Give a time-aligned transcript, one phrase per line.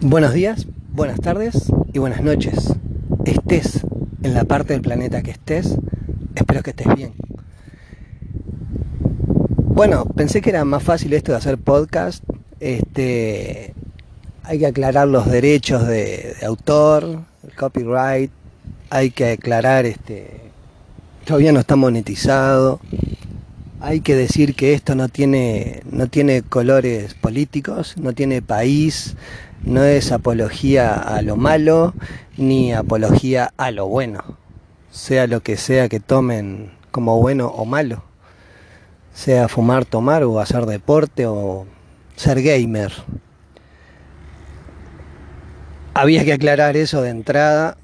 [0.00, 2.72] Buenos días, buenas tardes y buenas noches.
[3.24, 3.80] Estés
[4.22, 5.76] en la parte del planeta que estés,
[6.36, 7.14] espero que estés bien.
[9.56, 12.22] Bueno, pensé que era más fácil esto de hacer podcast.
[12.60, 13.74] Este,
[14.44, 18.30] hay que aclarar los derechos de, autor, el copyright,
[18.90, 20.42] hay que aclarar este,
[21.24, 22.78] todavía no está monetizado.
[23.80, 29.16] Hay que decir que esto no tiene, no tiene colores políticos, no tiene país,
[29.64, 31.94] no es apología a lo malo
[32.36, 34.22] ni apología a lo bueno,
[34.90, 38.02] sea lo que sea que tomen como bueno o malo,
[39.12, 41.66] sea fumar, tomar o hacer deporte o
[42.16, 42.92] ser gamer.
[45.94, 47.76] Había que aclarar eso de entrada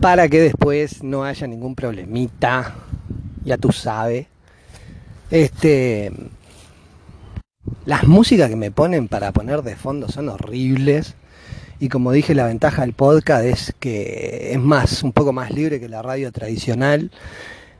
[0.00, 2.74] para que después no haya ningún problemita,
[3.44, 4.26] ya tú sabes.
[5.30, 6.12] Este
[7.84, 11.14] las músicas que me ponen para poner de fondo son horribles.
[11.78, 15.80] Y como dije, la ventaja del podcast es que es más, un poco más libre
[15.80, 17.10] que la radio tradicional.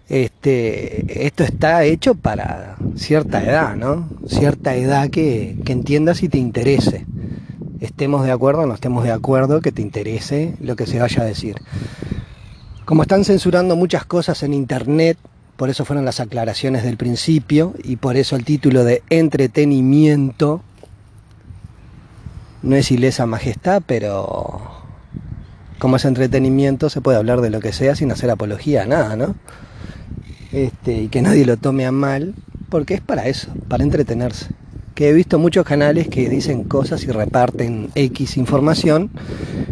[0.08, 4.08] Este, esto está hecho para cierta edad, ¿no?
[4.26, 7.06] Cierta edad que, que entiendas y te interese.
[7.80, 11.22] Estemos de acuerdo o no estemos de acuerdo, que te interese lo que se vaya
[11.22, 11.56] a decir.
[12.84, 15.16] Como están censurando muchas cosas en internet,
[15.60, 20.62] por eso fueron las aclaraciones del principio y por eso el título de entretenimiento
[22.62, 24.58] no es ilesa majestad, pero
[25.78, 29.16] como es entretenimiento se puede hablar de lo que sea sin hacer apología a nada,
[29.16, 29.34] ¿no?
[30.50, 32.34] Este, y que nadie lo tome a mal,
[32.70, 34.46] porque es para eso, para entretenerse.
[34.94, 39.10] Que he visto muchos canales que dicen cosas y reparten X información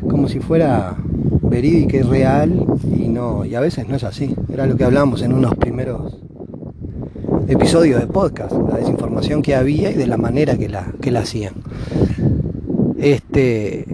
[0.07, 0.99] como si fuera
[1.49, 4.35] verídica y real y no y a veces no es así.
[4.53, 6.19] Era lo que hablábamos en unos primeros
[7.49, 11.21] episodios de podcast la desinformación que había y de la manera que la que la
[11.21, 11.55] hacían.
[12.99, 13.87] Este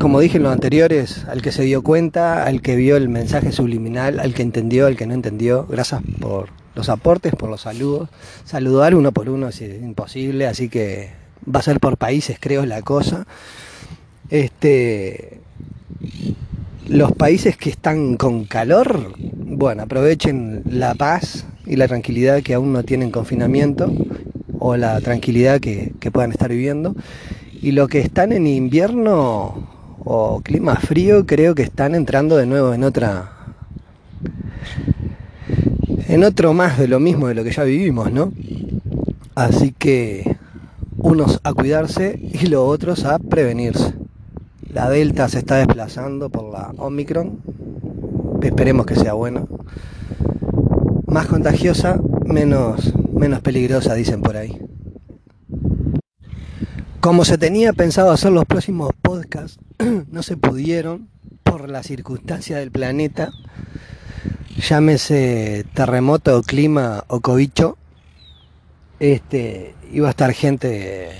[0.00, 3.52] como dije en los anteriores al que se dio cuenta al que vio el mensaje
[3.52, 8.08] subliminal al que entendió al que no entendió gracias por los aportes por los saludos.
[8.44, 11.10] Saludar uno por uno es imposible así que
[11.54, 13.26] va a ser por países creo la cosa.
[14.30, 15.40] Este
[16.88, 22.72] los países que están con calor, bueno, aprovechen la paz y la tranquilidad que aún
[22.72, 23.92] no tienen confinamiento
[24.58, 26.94] o la tranquilidad que, que puedan estar viviendo.
[27.60, 29.68] Y los que están en invierno
[30.04, 33.32] o clima frío, creo que están entrando de nuevo en otra.
[36.08, 38.32] en otro más de lo mismo de lo que ya vivimos, ¿no?
[39.34, 40.36] Así que
[40.96, 43.95] unos a cuidarse y los otros a prevenirse.
[44.76, 47.40] La Delta se está desplazando por la Omicron.
[48.42, 49.48] Esperemos que sea bueno.
[51.06, 54.60] Más contagiosa, menos, menos peligrosa, dicen por ahí.
[57.00, 59.58] Como se tenía pensado hacer los próximos podcasts,
[60.10, 61.08] no se pudieron
[61.42, 63.30] por la circunstancia del planeta.
[64.58, 67.78] Llámese terremoto, clima o cobicho.
[69.00, 71.12] Este, iba a estar gente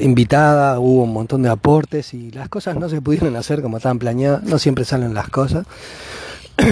[0.00, 3.98] invitada, hubo un montón de aportes y las cosas no se pudieron hacer como estaban
[3.98, 5.66] planeadas, no siempre salen las cosas.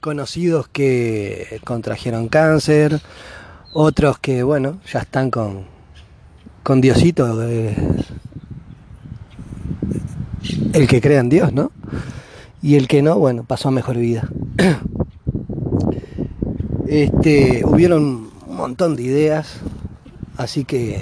[0.00, 3.00] Conocidos que contrajeron cáncer,
[3.72, 5.64] otros que, bueno, ya están con,
[6.62, 7.76] con Diosito, eh,
[10.72, 11.70] el que crea en Dios, ¿no?
[12.60, 14.28] Y el que no, bueno, pasó a mejor vida.
[16.88, 19.54] Este, hubieron un montón de ideas,
[20.36, 21.00] así que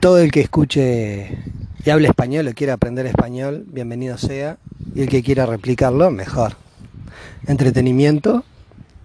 [0.00, 1.38] todo el que escuche
[1.84, 4.58] y hable español o quiera aprender español, bienvenido sea.
[4.94, 6.54] Y el que quiera replicarlo, mejor.
[7.46, 8.44] Entretenimiento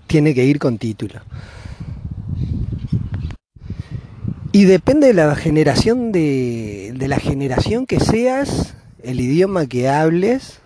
[0.07, 1.21] tiene que ir con título.
[4.51, 10.59] Y depende de la generación de, de la generación que seas, el idioma que hables,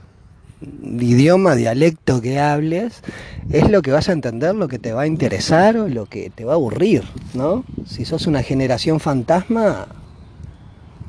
[0.62, 3.02] idioma, dialecto que hables,
[3.50, 6.30] es lo que vas a entender, lo que te va a interesar o lo que
[6.30, 7.04] te va a aburrir,
[7.34, 7.64] ¿no?
[7.86, 9.88] Si sos una generación fantasma,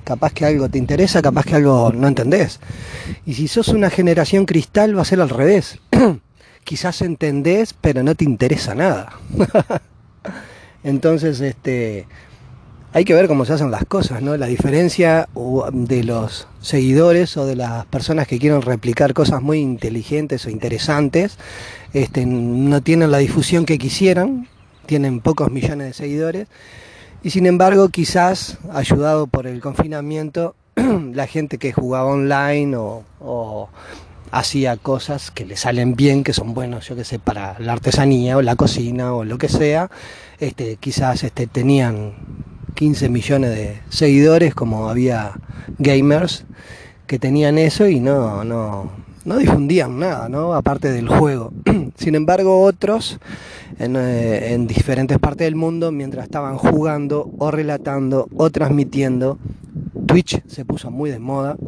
[0.08, 2.60] capaz que algo te interesa, capaz que algo no entendés.
[3.26, 5.80] Y si sos una generación cristal va a ser al revés.
[6.64, 9.12] Quizás entendés, pero no te interesa nada.
[10.82, 12.06] Entonces, este,
[12.94, 14.34] hay que ver cómo se hacen las cosas, ¿no?
[14.38, 15.28] La diferencia
[15.72, 21.36] de los seguidores o de las personas que quieren replicar cosas muy inteligentes o interesantes,
[21.92, 24.48] este, no tienen la difusión que quisieran,
[24.86, 26.48] tienen pocos millones de seguidores
[27.22, 30.54] y sin embargo, quizás, ayudado por el confinamiento,
[31.12, 33.68] la gente que jugaba online o,
[34.30, 38.36] hacía cosas que le salen bien, que son buenos, yo que sé, para la artesanía
[38.36, 39.90] o la cocina o lo que sea,
[40.38, 42.12] este, quizás este, tenían
[42.74, 45.32] 15 millones de seguidores, como había
[45.78, 46.44] gamers
[47.06, 48.90] que tenían eso y no, no,
[49.24, 50.54] no difundían nada, ¿no?
[50.54, 51.52] Aparte del juego.
[51.96, 53.18] Sin embargo, otros
[53.78, 59.38] en, eh, en, diferentes partes del mundo, mientras estaban jugando o relatando o transmitiendo,
[60.06, 61.56] Twitch se puso muy de moda.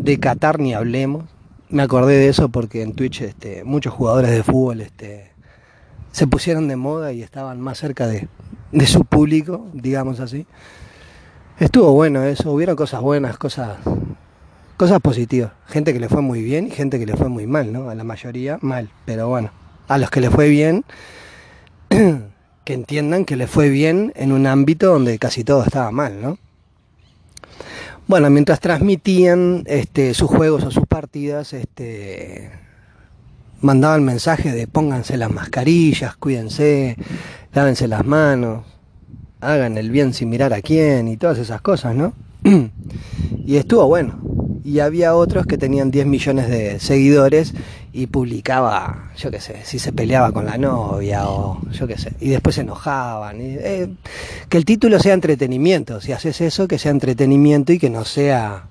[0.00, 1.24] de Qatar ni hablemos.
[1.68, 5.30] Me acordé de eso porque en Twitch este, muchos jugadores de fútbol este,
[6.10, 8.28] se pusieron de moda y estaban más cerca de,
[8.72, 10.46] de su público, digamos así.
[11.58, 13.76] Estuvo bueno eso, hubieron cosas buenas, cosas
[14.80, 15.52] cosas positivas.
[15.66, 17.90] Gente que le fue muy bien y gente que le fue muy mal, ¿no?
[17.90, 19.50] A la mayoría mal, pero bueno,
[19.88, 20.86] a los que le fue bien,
[21.90, 26.38] que entiendan que le fue bien en un ámbito donde casi todo estaba mal, ¿no?
[28.06, 32.50] Bueno, mientras transmitían este, sus juegos o sus partidas, este,
[33.60, 36.96] mandaban mensajes de pónganse las mascarillas, cuídense,
[37.52, 38.64] lávense las manos,
[39.42, 42.14] hagan el bien sin mirar a quién y todas esas cosas, ¿no?
[43.44, 44.39] y estuvo bueno.
[44.62, 47.54] Y había otros que tenían 10 millones de seguidores
[47.92, 52.12] y publicaba, yo qué sé, si se peleaba con la novia o yo qué sé,
[52.20, 53.36] y después se enojaban.
[53.40, 53.88] Eh,
[54.48, 58.66] que el título sea entretenimiento, si haces eso, que sea entretenimiento y que no sea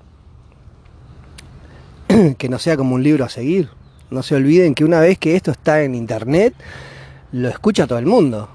[2.38, 3.70] que no sea como un libro a seguir.
[4.12, 6.54] No se olviden que una vez que esto está en internet,
[7.32, 8.50] lo escucha todo el mundo.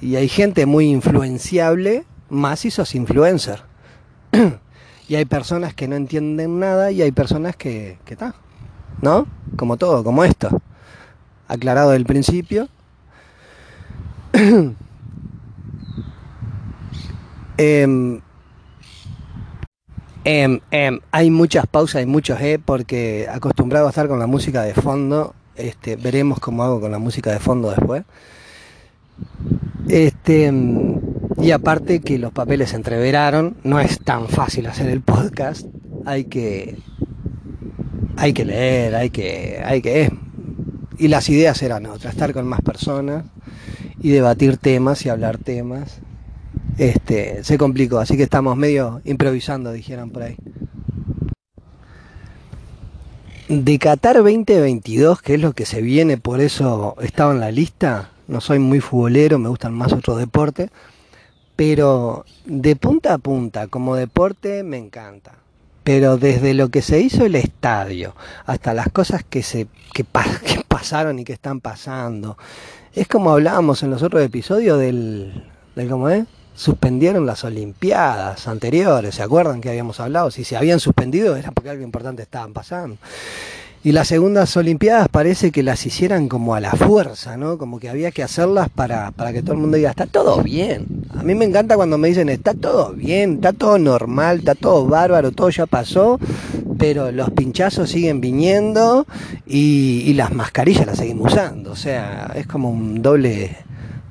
[0.00, 3.62] Y hay gente muy influenciable, más si sos influencer.
[5.10, 8.36] y hay personas que no entienden nada y hay personas que, que está,
[9.02, 9.26] ¿no?
[9.56, 10.62] Como todo, como esto.
[11.48, 12.68] Aclarado del principio.
[14.32, 14.72] eh,
[20.24, 24.74] eh, hay muchas pausas y muchos eh porque acostumbrado a estar con la música de
[24.74, 28.04] fondo, este, veremos cómo hago con la música de fondo después.
[29.88, 30.52] Este,
[31.42, 35.66] y aparte que los papeles se entreveraron, no es tan fácil hacer el podcast,
[36.04, 36.76] hay que
[38.16, 40.12] hay que leer, hay que hay que
[40.98, 43.24] y las ideas eran otras, estar con más personas
[44.00, 46.00] y debatir temas y hablar temas
[46.80, 50.36] este, se complicó, así que estamos medio improvisando, dijeron por ahí.
[53.50, 58.10] De Qatar 2022, que es lo que se viene, por eso estaba en la lista,
[58.28, 60.70] no soy muy futbolero, me gustan más otros deportes,
[61.60, 65.34] pero de punta a punta, como deporte, me encanta.
[65.84, 68.16] Pero desde lo que se hizo el estadio,
[68.46, 70.02] hasta las cosas que, se, que,
[70.66, 72.38] pasaron y que están pasando,
[72.94, 76.24] es como hablábamos en los otros episodios del, del ¿cómo es?
[76.54, 80.30] suspendieron las Olimpiadas anteriores, ¿se acuerdan que habíamos hablado?
[80.30, 82.96] Si se habían suspendido era porque algo importante estaban pasando.
[83.82, 87.56] Y las segundas Olimpiadas parece que las hicieran como a la fuerza, ¿no?
[87.56, 91.06] Como que había que hacerlas para, para que todo el mundo diga, está todo bien.
[91.16, 94.86] A mí me encanta cuando me dicen, está todo bien, está todo normal, está todo
[94.86, 96.20] bárbaro, todo ya pasó,
[96.78, 99.06] pero los pinchazos siguen viniendo
[99.46, 101.72] y, y las mascarillas las seguimos usando.
[101.72, 103.56] O sea, es como un doble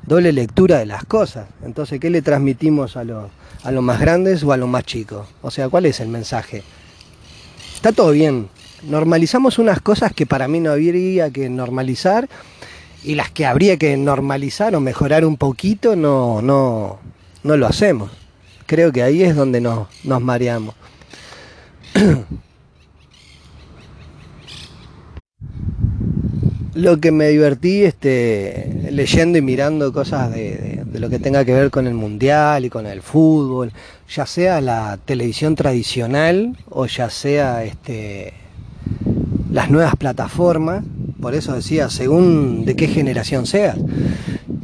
[0.04, 1.45] doble lectura de las cosas.
[1.63, 3.30] Entonces, ¿qué le transmitimos a los
[3.63, 5.27] a los más grandes o a los más chicos?
[5.44, 6.63] O sea, ¿cuál es el mensaje?
[7.75, 8.50] Está todo bien.
[8.84, 12.30] Normalizamos unas cosas que para mí no habría que normalizar
[13.04, 17.00] y las que habría que normalizar o mejorar un poquito no, no,
[17.44, 18.12] no lo hacemos.
[18.66, 20.76] Creo que ahí es donde nos, nos mareamos.
[26.80, 31.71] lo que me divertí este, leyendo y mirando cosas de, lo que tenga que ver
[31.71, 33.71] con el mundial y con el fútbol,
[34.09, 38.33] ya sea la televisión tradicional o ya sea este,
[39.51, 40.83] las nuevas plataformas,
[41.19, 43.77] por eso decía, según de qué generación seas.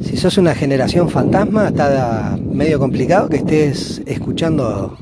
[0.00, 4.96] Si sos una generación fantasma, está medio complicado que estés escuchando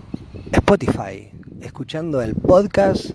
[0.53, 3.11] Spotify, escuchando el podcast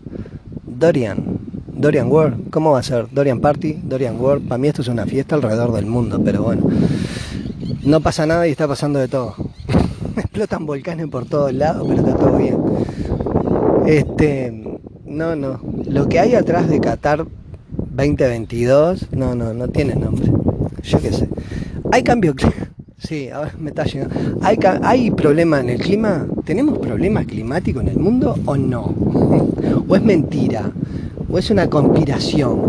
[0.65, 1.39] Dorian
[1.79, 3.07] Dorian World, ¿cómo va a ser?
[3.09, 6.63] Dorian Party, Dorian World, para mí esto es una fiesta alrededor del mundo, pero bueno,
[7.85, 9.33] no pasa nada y está pasando de todo.
[10.17, 12.57] Explotan volcanes por todos lados, pero está todo bien.
[13.85, 17.25] Este, no, no, lo que hay atrás de Qatar
[17.91, 20.31] 2022, no, no, no tiene nombre.
[20.83, 21.27] Yo qué sé.
[21.91, 22.33] Hay cambio
[22.97, 24.15] Sí, ahora me está llegando.
[24.41, 26.27] ¿Hay, ¿Hay problema en el clima?
[26.43, 28.81] ¿Tenemos problemas climáticos en el mundo o no?
[29.87, 30.71] ¿O es mentira?
[31.31, 32.59] o es una conspiración.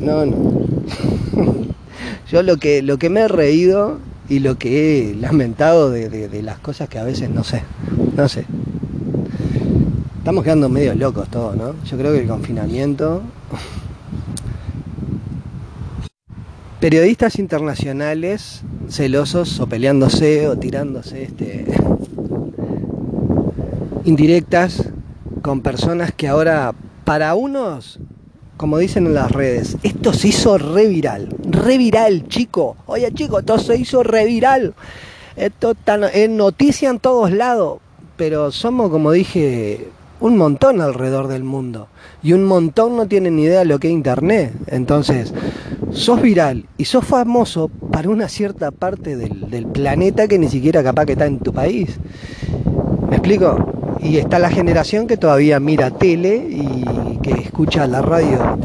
[0.00, 0.36] No, no.
[2.30, 6.58] Yo lo que, lo que me he reído y lo que he lamentado de, las
[6.58, 7.62] cosas que a veces no sé,
[8.16, 8.44] no sé.
[10.28, 11.74] Estamos quedando medio locos todos, ¿no?
[11.84, 13.22] Yo creo que el confinamiento.
[16.80, 21.64] Periodistas internacionales celosos o peleándose o tirándose este,
[24.04, 24.90] indirectas
[25.40, 26.74] con personas que ahora
[27.06, 27.98] para unos,
[28.58, 33.78] como dicen en las redes, esto se hizo reviral, reviral chico, oye chico, esto se
[33.78, 34.74] hizo reviral,
[35.36, 37.78] esto está en noticia en todos lados,
[38.18, 39.88] pero somos como dije
[40.20, 41.88] un montón alrededor del mundo
[42.22, 45.32] y un montón no tienen ni idea de lo que es internet, entonces
[45.92, 50.82] sos viral y sos famoso para una cierta parte del, del planeta que ni siquiera
[50.82, 51.98] capaz que está en tu país.
[53.08, 53.96] ¿Me explico?
[54.00, 58.58] Y está la generación que todavía mira tele y que escucha la radio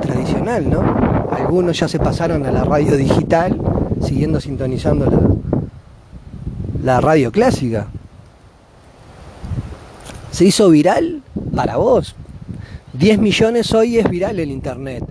[0.00, 0.82] tradicional, ¿no?
[1.30, 3.60] Algunos ya se pasaron a la radio digital,
[4.00, 5.20] siguiendo sintonizando la,
[6.82, 7.88] la radio clásica.
[10.30, 11.22] Se hizo viral
[11.54, 12.14] para vos.
[12.92, 15.04] 10 millones hoy es viral el internet.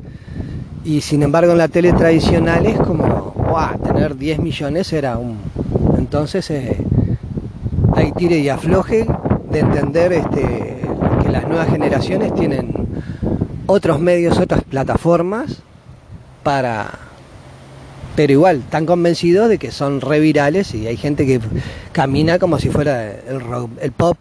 [0.83, 5.37] Y sin embargo en la tele tradicional es como, wow, tener 10 millones era un...
[5.97, 6.77] Entonces eh,
[7.93, 9.05] hay tire y afloje
[9.51, 10.81] de entender este,
[11.21, 12.73] que las nuevas generaciones tienen
[13.65, 15.57] otros medios, otras plataformas
[16.43, 16.91] para...
[18.15, 21.39] Pero igual, están convencidos de que son revirales y hay gente que
[21.91, 23.41] camina como si fuera el,
[23.81, 24.17] el pop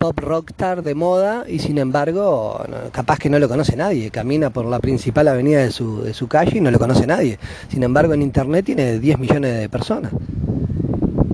[0.00, 4.64] pop rockstar de moda y sin embargo capaz que no lo conoce nadie, camina por
[4.64, 7.38] la principal avenida de su, de su calle y no lo conoce nadie.
[7.68, 10.10] Sin embargo en internet tiene 10 millones de personas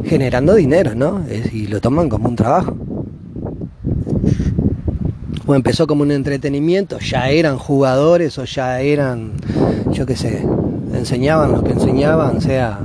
[0.04, 1.24] generando dinero, ¿no?
[1.52, 2.76] y lo toman como un trabajo
[5.46, 9.34] o empezó como un entretenimiento, ya eran jugadores o ya eran,
[9.92, 10.44] yo qué sé,
[10.92, 12.80] enseñaban lo que enseñaban, sea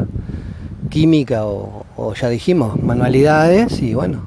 [0.92, 4.26] química o, ya dijimos, manualidades, y bueno,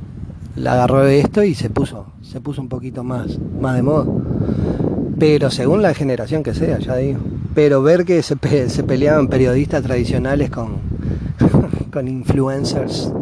[0.57, 4.07] la agarró de esto y se puso, se puso un poquito más, más de moda.
[5.19, 7.21] Pero según la generación que sea, ya digo.
[7.55, 10.79] Pero ver que se, peleaban periodistas tradicionales con,
[11.93, 13.13] con influencers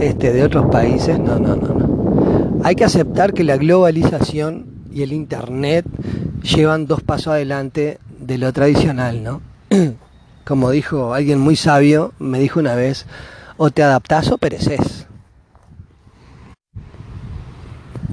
[0.00, 2.60] este, de otros países, no, no, no, no.
[2.64, 5.86] Hay que aceptar que la globalización y el Internet
[6.42, 9.40] llevan dos pasos adelante de lo tradicional, ¿no?
[10.44, 13.06] Como dijo alguien muy sabio, me dijo una vez,
[13.56, 15.03] o te adaptás o pereces.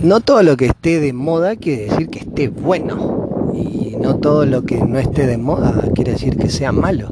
[0.04, 3.52] No todo lo que esté de moda quiere decir que esté bueno.
[3.54, 7.12] Y no todo lo que no esté de moda quiere decir que sea malo.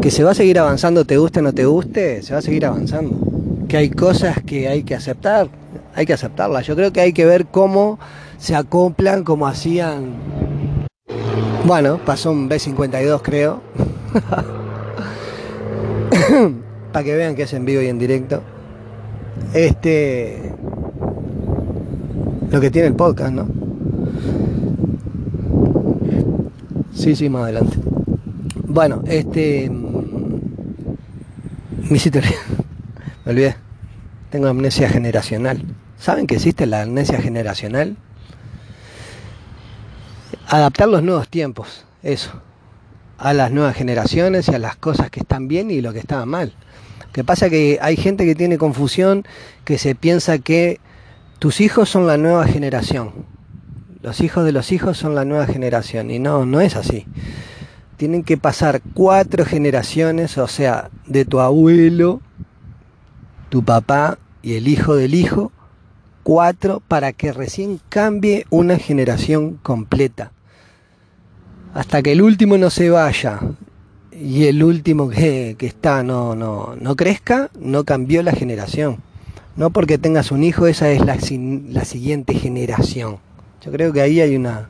[0.00, 2.42] Que se va a seguir avanzando, te guste o no te guste, se va a
[2.42, 3.32] seguir avanzando
[3.72, 5.48] que hay cosas que hay que aceptar,
[5.94, 6.66] hay que aceptarlas.
[6.66, 7.98] Yo creo que hay que ver cómo
[8.36, 10.12] se acoplan, como hacían.
[11.64, 13.62] Bueno, pasó un B52 creo.
[16.92, 18.42] Para que vean que es en vivo y en directo.
[19.54, 20.52] Este.
[22.50, 23.48] Lo que tiene el podcast, ¿no?
[26.94, 27.76] Sí, sí, más adelante.
[28.66, 29.70] Bueno, este.
[31.90, 32.22] Mi sitio.
[33.24, 33.56] Me olvidé.
[34.30, 35.62] Tengo amnesia generacional.
[35.98, 37.96] ¿Saben que existe la amnesia generacional?
[40.48, 42.32] Adaptar los nuevos tiempos, eso.
[43.18, 46.26] A las nuevas generaciones y a las cosas que están bien y lo que estaba
[46.26, 46.54] mal.
[47.12, 49.24] Que pasa que hay gente que tiene confusión,
[49.64, 50.80] que se piensa que
[51.38, 53.12] tus hijos son la nueva generación.
[54.02, 56.10] Los hijos de los hijos son la nueva generación.
[56.10, 57.06] Y no, no es así.
[57.96, 62.20] Tienen que pasar cuatro generaciones, o sea, de tu abuelo
[63.52, 65.52] tu papá y el hijo del hijo,
[66.22, 70.32] cuatro, para que recién cambie una generación completa.
[71.74, 73.40] Hasta que el último no se vaya
[74.12, 78.98] y el último que, está no, no, no crezca, no cambió la generación.
[79.56, 81.18] No porque tengas un hijo, esa es la,
[81.68, 83.18] la siguiente generación.
[83.64, 84.68] Yo creo que ahí hay una,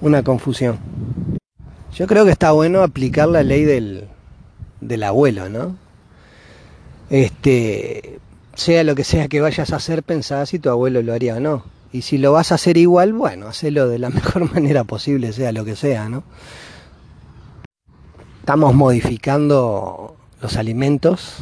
[0.00, 0.78] una confusión.
[1.94, 4.08] Yo creo que está bueno aplicar la ley del,
[4.80, 5.76] del abuelo, ¿no?
[7.10, 8.18] este,
[8.54, 11.40] sea lo que sea que vayas a hacer, pensá si tu abuelo lo haría o
[11.40, 11.64] no.
[11.92, 15.52] Y si lo vas a hacer igual, bueno, hacelo de la mejor manera posible, sea
[15.52, 16.24] lo que sea, ¿no?
[18.44, 21.38] Estamos modificando los alimentos,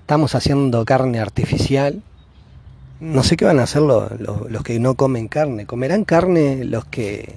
[0.00, 2.02] estamos haciendo carne artificial.
[3.00, 5.64] No sé qué van a hacer los, los que no comen carne.
[5.64, 7.36] ¿Comerán carne los que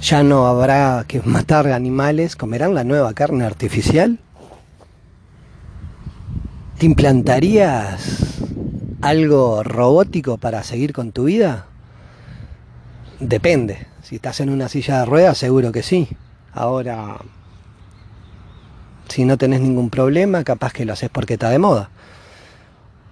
[0.00, 2.36] ya no habrá que matar animales?
[2.36, 4.20] ¿Comerán la nueva carne artificial?
[6.78, 8.38] ¿Te implantarías
[9.00, 11.66] algo robótico para seguir con tu vida?
[13.18, 13.88] Depende.
[14.04, 16.08] Si estás en una silla de ruedas, seguro que sí.
[16.52, 17.18] Ahora,
[19.08, 21.90] si no tenés ningún problema, capaz que lo haces porque está de moda.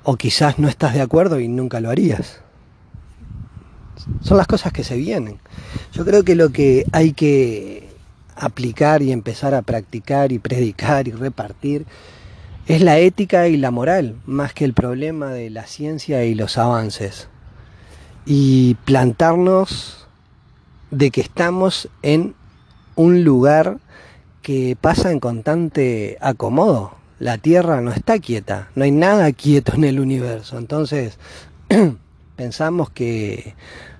[0.02, 2.40] O quizás no estás de acuerdo y nunca lo harías.
[4.20, 5.38] son las cosas que se vienen.
[5.92, 7.88] Yo creo que lo que hay que
[8.34, 11.87] aplicar y empezar a practicar y predicar y repartir
[12.66, 16.58] es la ética y la moral, más que el problema de la ciencia y los
[16.58, 17.28] avances.
[18.25, 20.06] Y plantarnos
[20.90, 22.34] de que estamos en
[22.94, 23.78] un lugar
[24.42, 26.94] que pasa en constante acomodo.
[27.18, 30.58] La Tierra no está quieta, no hay nada quieto en el universo.
[30.58, 31.18] Entonces,
[32.37, 33.54] pensamos que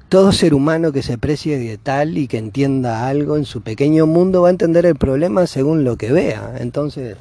[0.08, 4.06] todo ser humano que se precie de tal y que entienda algo en su pequeño
[4.06, 6.56] mundo va a entender el problema según lo que vea.
[6.58, 7.16] Entonces,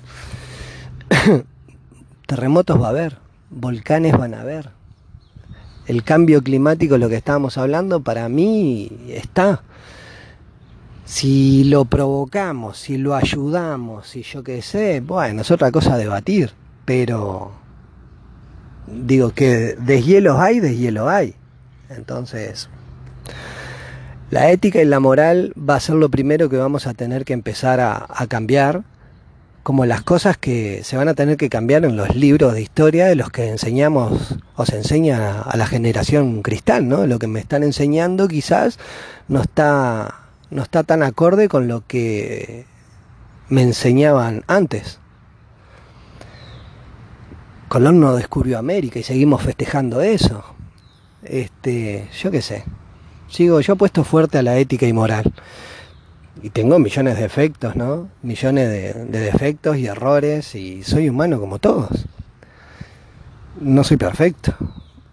[2.27, 3.17] terremotos va a haber,
[3.49, 4.71] volcanes van a haber.
[5.87, 9.63] El cambio climático, lo que estábamos hablando, para mí está.
[11.11, 15.97] Si lo provocamos, si lo ayudamos, si yo qué sé, bueno, es otra cosa a
[15.97, 16.53] debatir,
[16.85, 17.51] pero
[18.87, 21.35] digo que deshielos hay, deshielo hay.
[21.89, 22.69] Entonces,
[24.29, 27.33] la ética y la moral va a ser lo primero que vamos a tener que
[27.33, 28.83] empezar a, cambiar,
[29.63, 33.07] como las cosas que se van a tener que cambiar en los libros de historia
[33.07, 37.05] de los que enseñamos o se enseña a, la generación cristal, ¿no?
[37.05, 38.79] Lo que me están enseñando quizás
[39.27, 40.20] no está,
[40.51, 42.65] no está tan acorde con lo que
[43.49, 44.99] me enseñaban antes.
[47.69, 50.43] Colón no descubrió América y seguimos festejando eso.
[51.23, 52.65] Este, yo qué sé.
[53.29, 55.31] Sigo, yo puesto fuerte a la ética y moral.
[56.43, 58.09] Y tengo millones de defectos, ¿no?
[58.21, 62.07] Millones de, defectos y errores y soy humano como todos.
[63.61, 64.53] No soy perfecto.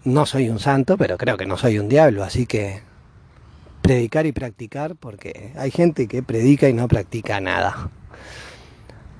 [0.03, 2.88] No soy un santo, pero creo que no soy un diablo, así que
[3.81, 7.89] predicar y practicar porque hay gente que predica y no practica nada.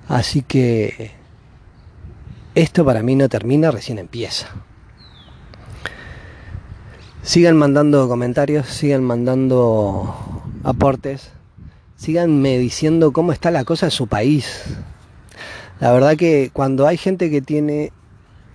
[0.07, 1.11] Así que
[2.55, 4.47] esto para mí no termina, recién empieza.
[7.21, 10.15] Sigan mandando comentarios, sigan mandando
[10.63, 11.31] aportes,
[11.95, 14.63] síganme diciendo cómo está la cosa en su país.
[15.79, 17.91] La verdad que cuando hay gente que tiene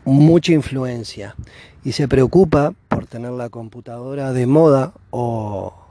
[0.05, 1.37] mucha influencia
[1.85, 5.84] y se preocupa por tener la computadora de moda o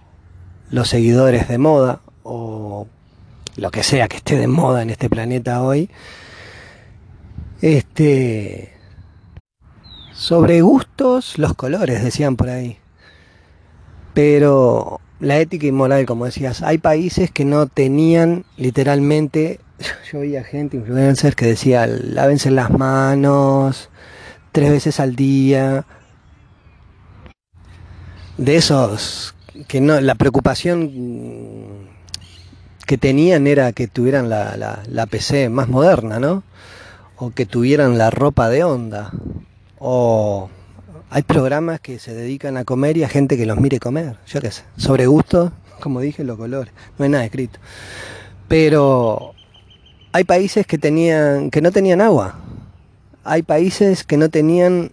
[0.73, 2.87] los seguidores de moda o
[3.57, 5.91] lo que sea que esté de moda en este planeta hoy,
[7.61, 8.73] este
[10.15, 12.79] sobre gustos, los colores, decían por ahí.
[14.15, 19.59] Pero la ética y moral, como decías, hay países que no tenían literalmente,
[20.11, 23.91] yo oía gente, influencers, que decía, lávense las manos
[24.51, 25.85] tres veces al día.
[28.39, 29.35] De esos
[29.67, 31.89] que no, la preocupación
[32.85, 36.43] que tenían era que tuvieran la, la, la PC más moderna, ¿no?
[37.17, 39.11] O que tuvieran la ropa de onda
[39.85, 40.49] o
[41.09, 44.39] hay programas que se dedican a comer y a gente que los mire comer, yo
[44.39, 47.59] qué sé, sobre gusto, como dije, los colores, no hay nada escrito.
[48.47, 49.33] Pero
[50.13, 52.39] hay países que tenían que no tenían agua.
[53.25, 54.91] Hay países que no tenían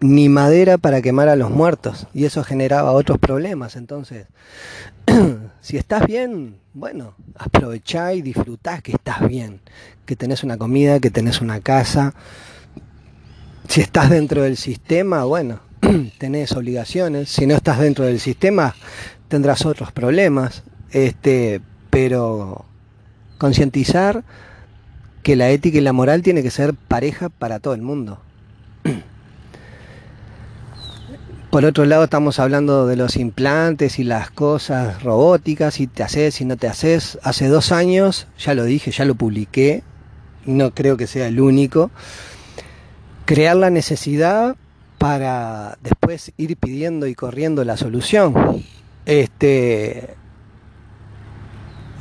[0.00, 3.76] ni madera para quemar a los muertos y eso generaba otros problemas.
[3.76, 4.26] Entonces,
[5.60, 9.60] si estás bien, bueno, aprovechá y disfrutá que estás bien,
[10.06, 12.14] que tenés una comida, que tenés una casa,
[13.68, 15.60] si estás dentro del sistema, bueno,
[16.18, 17.28] tenés obligaciones.
[17.28, 18.74] Si no estás dentro del sistema,
[19.28, 20.64] tendrás otros problemas.
[20.90, 22.64] Este, pero
[23.38, 24.24] concientizar
[25.22, 28.20] que la ética y la moral tiene que ser pareja para todo el mundo.
[31.50, 36.36] Por otro lado, estamos hablando de los implantes y las cosas robóticas, si te haces,
[36.36, 37.18] si no te haces.
[37.22, 39.82] Hace dos años, ya lo dije, ya lo publiqué,
[40.46, 41.90] no creo que sea el único
[43.30, 44.56] crear la necesidad
[44.98, 48.34] para después ir pidiendo y corriendo la solución.
[49.06, 50.16] Este,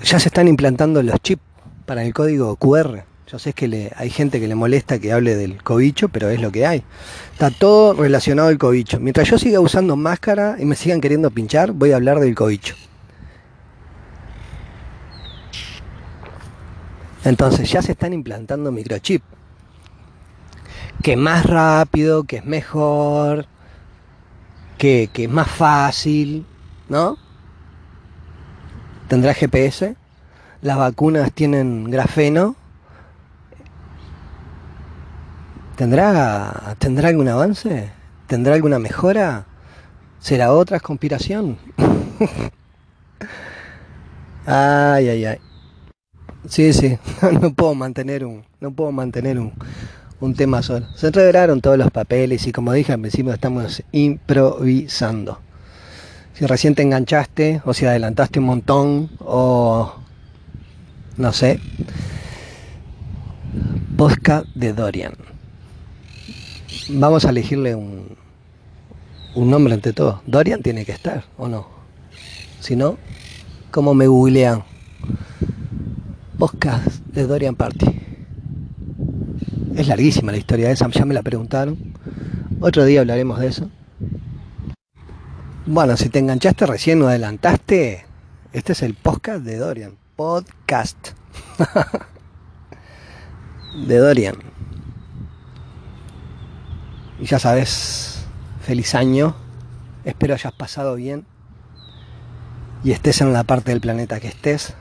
[0.03, 1.43] ya se están implantando los chips
[1.85, 3.08] para el código QR.
[3.31, 6.41] Yo sé que le, hay gente que le molesta que hable del cobicho, pero es
[6.41, 6.83] lo que hay.
[7.31, 8.99] Está todo relacionado al cobicho.
[8.99, 12.75] Mientras yo siga usando máscara y me sigan queriendo pinchar, voy a hablar del cobicho.
[17.23, 19.25] Entonces ya se están implantando microchips
[21.03, 23.45] que más rápido, que es mejor,
[24.77, 26.45] que, es más fácil,
[26.87, 27.17] ¿no?
[29.07, 29.95] Tendrá GPS,
[30.61, 32.55] las vacunas tienen grafeno.
[35.79, 37.89] ¿Tendrá, ¿Tendrá algún avance?
[38.27, 39.45] ¿Tendrá alguna mejora?
[40.19, 41.57] ¿Será otra conspiración?
[44.45, 45.37] ay, ay, ay.
[46.49, 46.97] Sí, sí,
[47.41, 49.53] no puedo mantener un, no puedo mantener un,
[50.19, 50.85] un tema solo.
[50.95, 55.39] Se entregaron todos los papeles y como dije al principio estamos improvisando.
[56.33, 59.95] Si recién te enganchaste o si adelantaste un montón o
[61.15, 61.61] no sé.
[63.95, 65.38] Posca de Dorian.
[66.91, 68.17] Vamos a elegirle un,
[69.35, 70.21] un nombre entre todos.
[70.25, 71.67] Dorian tiene que estar, ¿o no?
[72.59, 72.97] Si no,
[73.69, 74.63] ¿cómo me googlean?
[76.39, 77.85] Podcast de Dorian Party.
[79.75, 81.77] Es larguísima la historia de esa, ya me la preguntaron.
[82.59, 83.69] Otro día hablaremos de eso.
[85.67, 88.05] Bueno, si te enganchaste recién o adelantaste,
[88.51, 89.95] este es el podcast de Dorian.
[90.15, 91.09] Podcast
[93.87, 94.58] de Dorian.
[97.19, 98.25] Y ya sabes,
[98.61, 99.35] feliz año.
[100.05, 101.25] Espero hayas pasado bien
[102.83, 104.73] y estés en la parte del planeta que estés.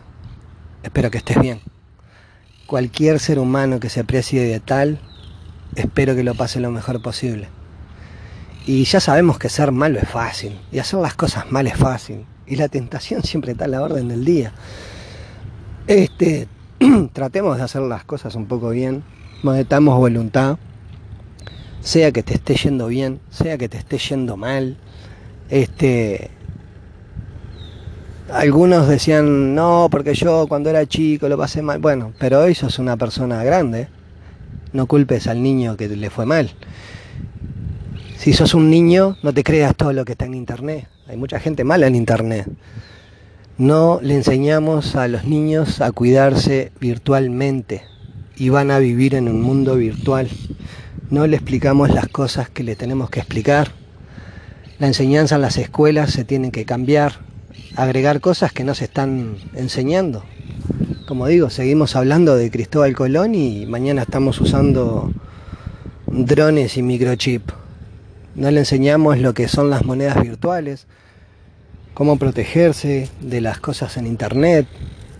[0.82, 1.60] Espero que estés bien.
[2.66, 5.00] Cualquier ser humano que se aprecie de tal,
[5.74, 7.48] espero que lo pase lo mejor posible.
[8.66, 12.26] Y ya sabemos que ser malo es fácil, y hacer las cosas mal es fácil,
[12.46, 14.52] y la tentación siempre está a la orden del día.
[15.86, 16.48] Este,
[17.14, 19.02] tratemos de hacer las cosas un poco bien,
[19.42, 20.58] metamos voluntad,
[21.88, 24.76] sea que te esté yendo bien, sea que te esté yendo mal.
[25.48, 26.28] Este,
[28.30, 31.78] algunos decían, no, porque yo cuando era chico lo pasé mal.
[31.78, 33.88] Bueno, pero hoy sos una persona grande.
[34.74, 36.50] No culpes al niño que le fue mal.
[38.18, 40.86] Si sos un niño, no te creas todo lo que está en internet.
[41.08, 42.46] Hay mucha gente mala en internet.
[43.56, 47.82] No le enseñamos a los niños a cuidarse virtualmente
[48.36, 50.28] y van a vivir en un mundo virtual.
[51.10, 53.72] No le explicamos las cosas que le tenemos que explicar.
[54.78, 57.20] La enseñanza en las escuelas se tiene que cambiar,
[57.76, 60.24] agregar cosas que no se están enseñando.
[61.06, 65.12] Como digo, seguimos hablando de Cristóbal Colón y mañana estamos usando
[66.06, 67.50] drones y microchip
[68.38, 70.86] no le enseñamos lo que son las monedas virtuales,
[71.92, 74.68] cómo protegerse de las cosas en internet.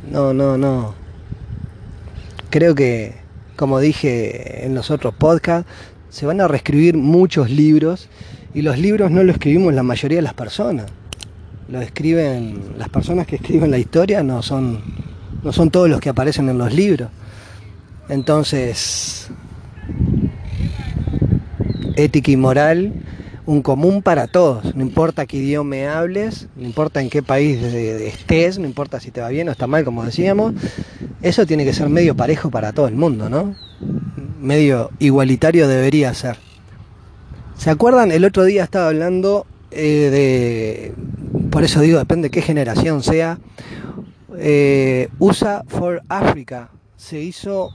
[0.08, 0.94] No, no, no.
[2.48, 3.16] Creo que,
[3.58, 5.68] como dije en los otros podcasts,
[6.10, 8.08] se van a reescribir muchos libros
[8.54, 10.86] y los libros no los escribimos la mayoría de las personas.
[11.68, 14.80] Lo escriben las personas que escriben la historia no son
[15.42, 17.08] no son todos los que aparecen en los libros.
[18.08, 19.28] Entonces,
[21.96, 22.92] ética y moral,
[23.48, 28.58] un común para todos, no importa qué idioma hables, no importa en qué país estés,
[28.58, 30.52] no importa si te va bien o está mal, como decíamos,
[31.22, 33.56] eso tiene que ser medio parejo para todo el mundo, ¿no?
[34.38, 36.36] Medio igualitario debería ser.
[37.56, 38.12] ¿Se acuerdan?
[38.12, 43.38] El otro día estaba hablando eh, de, por eso digo, depende de qué generación sea,
[44.36, 47.70] eh, USA for Africa, se hizo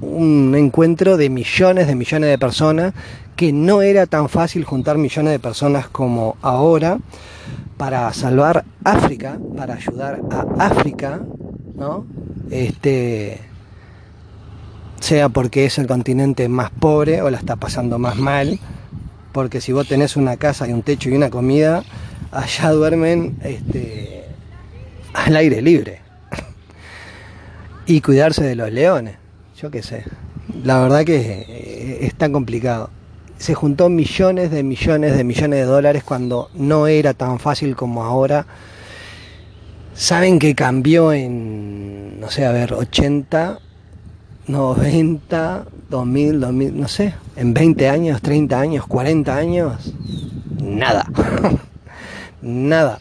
[0.00, 2.94] un encuentro de millones de millones de personas
[3.36, 6.98] que no era tan fácil juntar millones de personas como ahora
[7.76, 11.20] para salvar África, para ayudar a África,
[11.76, 12.04] ¿no?
[12.50, 13.40] Este
[15.00, 18.58] sea porque es el continente más pobre o la está pasando más mal,
[19.32, 21.84] porque si vos tenés una casa y un techo y una comida,
[22.32, 24.24] allá duermen este,
[25.14, 26.00] al aire libre.
[27.86, 29.16] y cuidarse de los leones
[29.60, 30.04] yo qué sé.
[30.64, 31.16] La verdad que
[31.48, 32.90] eh, es tan complicado.
[33.38, 38.04] Se juntó millones de millones de millones de dólares cuando no era tan fácil como
[38.04, 38.46] ahora.
[39.94, 43.58] Saben que cambió en, no sé, a ver, 80,
[44.46, 49.92] 90, 2000, 2000, no sé, en 20 años, 30 años, 40 años,
[50.62, 51.06] nada.
[52.42, 53.00] nada.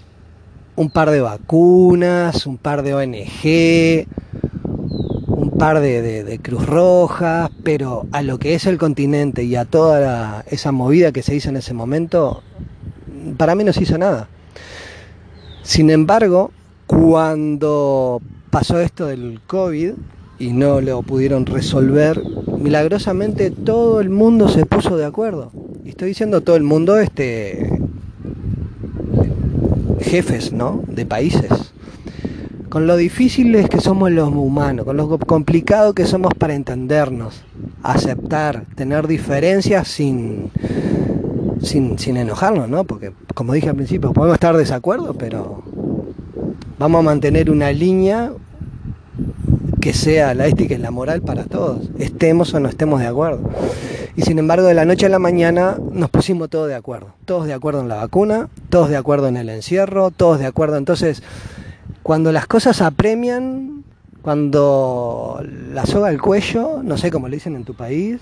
[0.76, 4.08] Un par de vacunas, un par de ONG,
[5.58, 10.72] par de, Cruz Roja, pero a lo que es el continente y a toda esa
[10.72, 12.44] movida que se hizo en ese momento,
[13.38, 14.30] para mí no se hizo nada.
[15.64, 16.52] Sin embargo,
[16.86, 19.94] cuando pasó esto del COVID
[20.40, 22.22] y no lo pudieron resolver,
[22.60, 25.52] milagrosamente todo el mundo se puso de acuerdo.
[25.84, 27.80] Y estoy diciendo todo el mundo, este
[30.00, 30.84] jefes, ¿no?
[30.88, 31.74] De países
[32.70, 37.44] con lo difíciles que somos los humanos, con lo complicado que somos para entendernos,
[37.84, 40.52] aceptar, tener diferencias sin,
[41.62, 42.84] sin, sin enojarnos, ¿no?
[42.84, 45.64] Porque, como dije al principio, podemos estar de desacuerdo, pero
[46.78, 48.32] vamos a mantener una línea
[49.80, 53.50] que sea la ética y la moral para todos, estemos o no estemos de acuerdo.
[54.18, 57.14] Y sin embargo, de la noche a la mañana nos pusimos todos de acuerdo.
[57.26, 60.78] Todos de acuerdo en la vacuna, todos de acuerdo en el encierro, todos de acuerdo.
[60.78, 61.22] Entonces,
[62.08, 63.84] cuando las cosas apremian,
[64.22, 65.44] cuando
[65.74, 68.22] la soga al cuello, no sé cómo le dicen en tu país,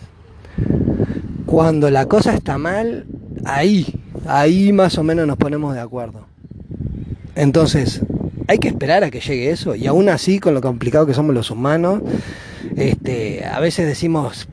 [1.45, 3.05] cuando la cosa está mal,
[3.45, 3.85] ahí,
[4.25, 6.25] ahí más o menos nos ponemos de acuerdo.
[7.35, 8.01] Entonces,
[8.47, 9.75] hay que esperar a que llegue eso.
[9.75, 12.01] Y aún así, con lo complicado que somos los humanos,
[12.75, 14.47] este, a veces decimos,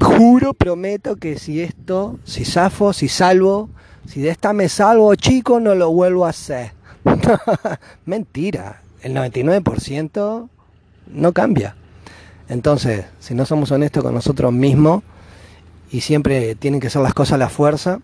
[0.00, 3.68] juro, prometo que si esto, si zafo, si salvo,
[4.06, 6.77] si de esta me salvo, chico, no lo vuelvo a hacer.
[8.06, 10.48] Mentira, el 99%
[11.12, 11.76] no cambia.
[12.48, 15.02] Entonces, si no somos honestos con nosotros mismos
[15.90, 18.00] y siempre tienen que ser las cosas a la fuerza,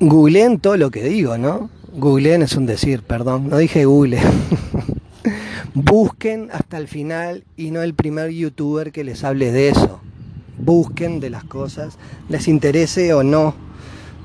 [0.00, 1.70] googleen todo lo que digo, ¿no?
[1.92, 4.20] Googleen es un decir, perdón, no dije google.
[5.74, 10.00] Busquen hasta el final y no el primer youtuber que les hable de eso.
[10.58, 13.54] Busquen de las cosas, les interese o no,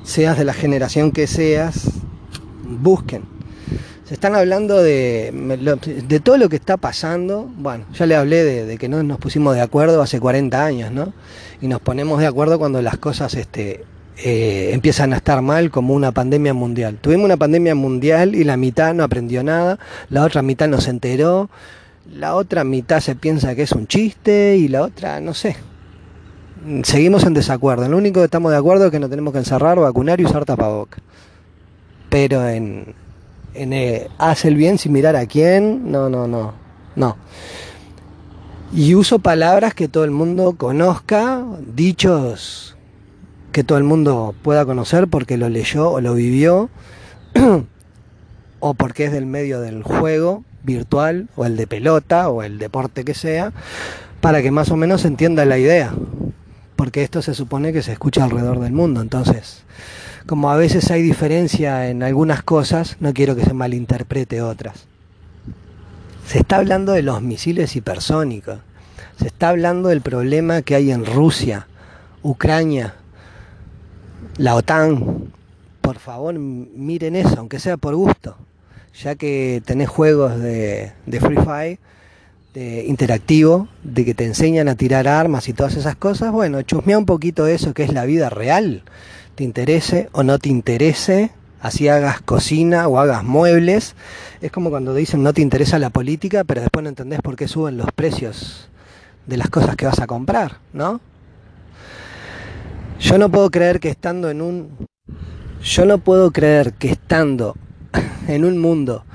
[0.09, 1.91] seas de la generación que seas,
[2.63, 3.23] busquen.
[4.05, 5.31] Se están hablando de,
[6.07, 7.47] de todo lo que está pasando.
[7.57, 11.13] Bueno, ya le hablé de, que no nos pusimos de acuerdo hace 40 años, ¿no?
[11.61, 13.85] Y nos ponemos de acuerdo cuando las cosas este,
[14.17, 16.97] eh, empiezan a estar mal como una pandemia mundial.
[16.99, 19.77] Tuvimos una pandemia mundial y la mitad no aprendió nada,
[20.09, 21.51] la otra mitad no se enteró,
[22.11, 25.55] la otra mitad se piensa que es un chiste y la otra no sé.
[26.83, 27.87] Seguimos en desacuerdo.
[27.87, 30.45] Lo único que estamos de acuerdo es que nos tenemos que encerrar, vacunar y usar
[30.45, 31.01] tapabocas.
[32.09, 32.93] Pero en,
[33.53, 36.53] en eh, hace el bien sin mirar a quién, no, no, no,
[36.95, 37.17] no.
[38.73, 41.43] Y uso palabras que todo el mundo conozca,
[41.75, 42.75] dichos
[43.51, 46.69] que todo el mundo pueda conocer porque lo leyó o lo vivió,
[48.59, 53.03] o porque es del medio del juego virtual, o el de pelota, o el deporte
[53.05, 53.53] que sea,
[54.21, 55.93] para que más o menos entienda la idea.
[56.79, 59.01] Porque esto se supone que se escucha alrededor del mundo.
[59.01, 59.63] Entonces,
[60.25, 64.85] como a veces hay diferencia en algunas cosas, no quiero que se malinterprete otras.
[66.25, 68.59] Se está hablando de los misiles hipersónicos.
[69.19, 71.67] Se está hablando del problema que hay en Rusia,
[72.23, 72.95] Ucrania,
[74.37, 75.33] la OTAN,
[75.81, 78.37] por favor miren eso, aunque sea por gusto,
[79.03, 81.79] ya que tenés juegos de, Free Fire,
[82.59, 86.97] de interactivo, de que te enseñan a tirar armas y todas esas cosas, bueno, chusmea
[86.97, 88.83] un poquito eso que es la vida real,
[89.35, 93.95] te interese o no te interese, así hagas cocina o hagas muebles,
[94.41, 97.47] es como cuando dicen no te interesa la política, pero después no entendés por qué
[97.47, 98.69] suben los precios
[99.25, 100.99] de las cosas que vas a comprar, ¿no?
[102.99, 104.87] Yo no puedo creer que estando en un...
[105.63, 107.55] Yo no puedo creer que estando
[108.27, 109.05] en un mundo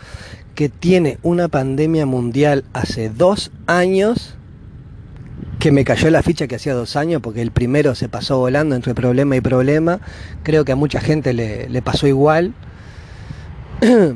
[0.54, 4.36] que tiene una pandemia mundial hace dos años,
[5.58, 8.74] que me cayó la ficha que hacía dos años, porque el primero se pasó volando
[8.74, 10.00] entre problema y problema,
[10.42, 12.54] creo que a mucha gente le, le pasó igual.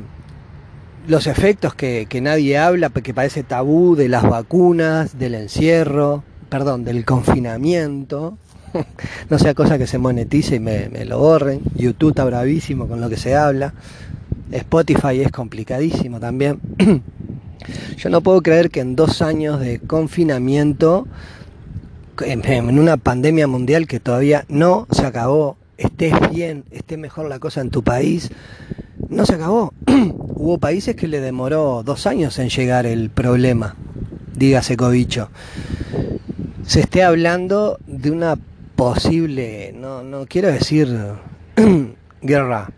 [1.07, 6.83] Los efectos que, que nadie habla, que parece tabú de las vacunas, del encierro, perdón,
[6.83, 8.37] del confinamiento,
[9.29, 11.61] no sea cosa que se monetice y me, lo borren.
[11.75, 13.73] YouTube está bravísimo con lo que se habla.
[14.51, 16.59] Spotify es complicadísimo también.
[17.97, 21.07] Yo no puedo creer que en dos años de confinamiento,
[22.21, 27.61] en, una pandemia mundial que todavía no se acabó, estés bien, esté mejor la cosa
[27.61, 28.31] en tu país,
[29.09, 29.73] no se acabó.
[29.87, 33.75] Hubo países que le demoró dos años en llegar el problema,
[34.35, 35.29] dígase Covicho.
[36.65, 38.37] Se esté hablando de una
[38.75, 40.97] posible, no, no quiero decir
[42.21, 42.71] guerra,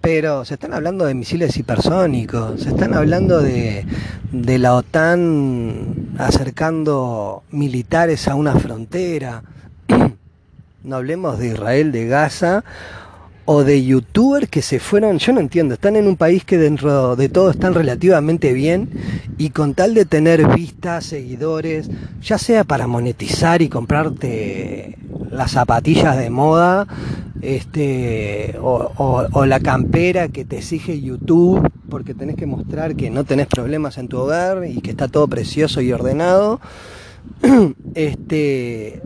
[0.00, 3.84] pero se están hablando de misiles hipersónicos, se están hablando de,
[4.32, 9.42] de la OTAN acercando militares a una frontera.
[10.82, 12.64] No hablemos de Israel, de Gaza
[13.44, 17.16] o de youtubers que se fueron, yo no entiendo, están en un país que dentro
[17.16, 18.90] de todo están relativamente bien
[19.38, 21.90] y con tal de tener vistas, seguidores,
[22.22, 24.98] ya sea para monetizar y comprarte
[25.30, 26.86] las zapatillas de moda,
[27.42, 28.92] este, o,
[29.32, 33.98] o la campera que te exige YouTube porque tenés que mostrar que no tenés problemas
[33.98, 36.60] en tu hogar y que está todo precioso y ordenado,
[37.94, 39.02] este,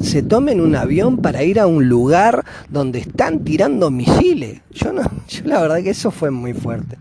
[0.00, 4.60] se tomen un avión para ir a un lugar donde están tirando misiles.
[4.70, 6.96] Yo no, yo la verdad que eso fue muy fuerte.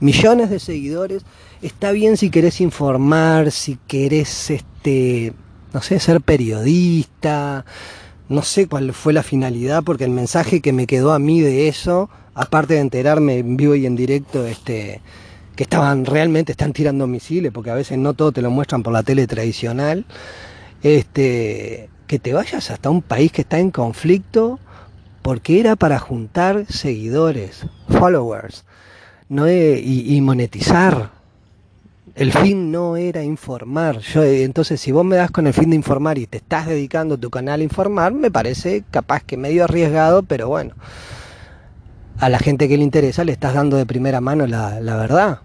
[0.00, 1.22] Millones de seguidores.
[1.62, 5.32] Está bien si querés informar, si querés este,
[5.72, 7.64] no sé, ser periodista.
[8.28, 11.68] No sé cuál fue la finalidad, porque el mensaje que me quedó a mí de
[11.68, 15.00] eso, aparte de enterarme en vivo y en directo, este,
[15.56, 18.92] que estaban realmente están tirando misiles, porque a veces no todo te lo muestran por
[18.92, 20.04] la tele tradicional,
[20.82, 24.58] este, que te vayas hasta un país que está en conflicto
[25.22, 28.64] porque era para juntar seguidores, followers,
[29.30, 31.12] no y, monetizar.
[32.14, 34.00] El fin no era informar.
[34.00, 37.16] Yo, entonces, si vos me das con el fin de informar y te estás dedicando
[37.16, 40.74] tu canal a informar, me parece capaz que medio arriesgado, pero bueno,
[42.18, 45.40] a la gente que le interesa le estás dando de primera mano la, la verdad.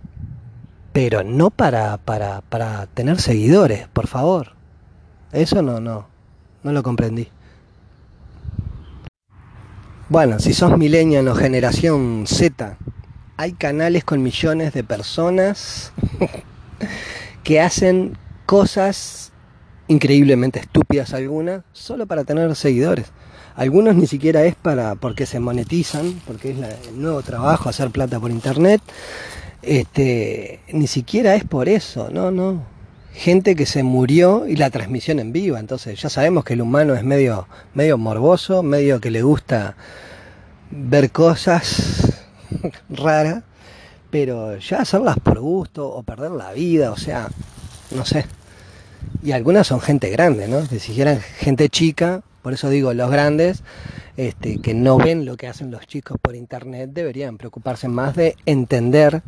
[0.94, 4.54] Pero no para, para, para tener seguidores, por favor.
[5.32, 6.08] Eso no, no,
[6.64, 7.30] no lo comprendí.
[10.10, 12.78] Bueno, si sos millennial o generación Z,
[13.38, 15.94] hay canales con millones de personas
[17.44, 19.32] que hacen cosas
[19.88, 23.12] increíblemente estúpidas algunas solo para tener seguidores.
[23.60, 28.18] Algunos ni siquiera es para porque se monetizan, porque es el nuevo trabajo hacer plata
[28.18, 28.82] por internet.
[29.62, 32.64] Este, ni siquiera es por eso, no, no.
[33.12, 36.96] Gente que se murió y la transmisión en vivo, entonces ya sabemos que el humano
[36.96, 39.76] es medio medio morboso, medio que le gusta
[40.72, 42.14] ver cosas
[42.90, 43.44] raras,
[44.10, 47.28] pero ya hacerlas por gusto o perder la vida, o sea,
[47.94, 48.26] no sé.
[49.22, 50.66] Y algunas son gente grande, ¿no?
[50.66, 53.64] Si dijeran gente chica, por eso digo, los grandes,
[54.18, 58.36] este, que no ven lo que hacen los chicos por internet, deberían preocuparse más de
[58.46, 59.22] entender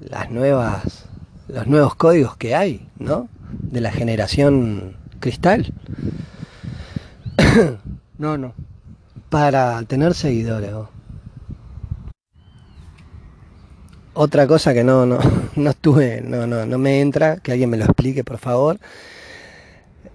[0.00, 1.06] las nuevas,
[1.48, 3.28] los nuevos códigos que hay, ¿no?
[3.50, 5.72] De la generación cristal.
[8.18, 8.54] no, no.
[9.28, 10.72] Para tener seguidores.
[14.14, 15.18] Otra cosa que no, no,
[15.56, 18.78] no estuve, no, no, no me entra, que alguien me lo explique, por favor.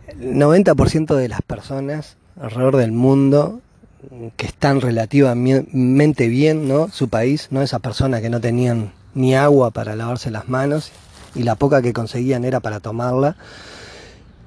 [0.08, 3.62] El 90% de las personas alrededor del mundo
[4.36, 6.90] que están relativamente bien, ¿no?
[6.90, 7.62] Su país, ¿no?
[7.62, 10.92] Esas personas que no tenían ni agua para lavarse las manos
[11.36, 13.36] y la poca que conseguían era para tomarla.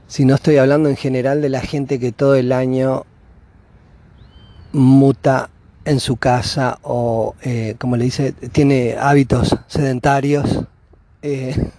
[0.09, 3.05] Si no estoy hablando en general de la gente que todo el año
[4.73, 5.51] muta
[5.85, 10.65] en su casa o, eh, como le dice, tiene hábitos sedentarios.
[11.23, 11.71] Eh,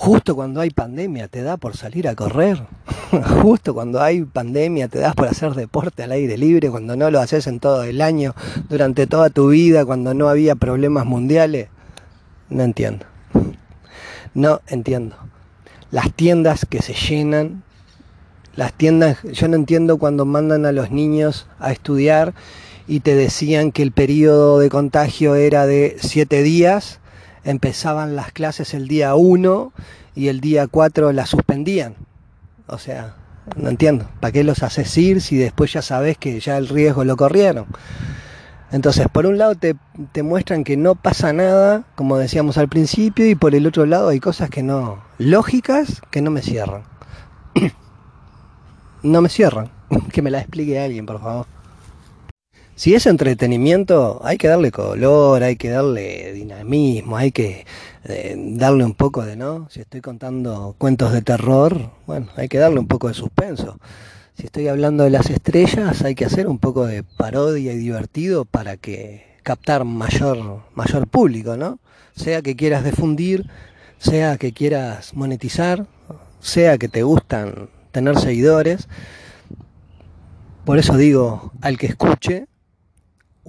[0.00, 2.64] justo cuando hay pandemia te da por salir a correr.
[3.42, 7.20] justo cuando hay pandemia te das por hacer deporte al aire libre, cuando no lo
[7.20, 8.34] haces en todo el año,
[8.70, 11.68] durante toda tu vida, cuando no había problemas mundiales.
[12.48, 13.04] No entiendo.
[14.32, 15.16] No entiendo.
[15.90, 17.62] Las tiendas que se llenan,
[18.56, 22.32] las tiendas, yo no entiendo cuando mandan a los niños a estudiar
[22.88, 26.99] y te decían que el periodo de contagio era de siete días,
[27.44, 29.72] empezaban las clases el día 1
[30.14, 31.94] y el día 4 las suspendían.
[32.66, 33.16] O sea,
[33.56, 37.04] no entiendo, ¿para qué los haces ir si después ya sabes que ya el riesgo
[37.04, 37.66] lo corrieron?
[38.72, 39.74] Entonces, por un lado te,
[40.12, 44.10] te, muestran que no pasa nada, como decíamos al principio, y por el otro lado
[44.10, 46.82] hay cosas que no, lógicas, que no me cierran.
[49.02, 49.70] no me cierran.
[50.12, 51.59] que me la explique alguien, por favor
[52.80, 57.66] si es entretenimiento, hay que darle color, hay que darle dinamismo, hay que
[58.04, 59.68] eh, darle un poco de, ¿no?
[59.68, 63.78] Si estoy contando cuentos de terror, bueno, hay que darle un poco de suspenso.
[64.34, 68.46] Si estoy hablando de las estrellas, hay que hacer un poco de parodia y divertido
[68.46, 71.80] para que captar mayor, mayor público, ¿no?
[72.16, 73.44] Sea que quieras difundir,
[73.98, 75.86] sea que quieras monetizar,
[76.40, 78.88] sea que te gustan tener seguidores.
[80.64, 82.46] Por eso digo, al que escuche,